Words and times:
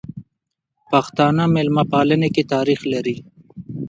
پښتانه 0.91 1.43
ميلمه 1.55 1.83
پالنې 1.91 2.29
کی 2.35 2.43
تاریخ 2.53 2.79
لري. 2.93 3.17